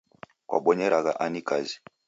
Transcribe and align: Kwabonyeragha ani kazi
Kwabonyeragha 0.47 1.11
ani 1.25 1.39
kazi 1.49 1.75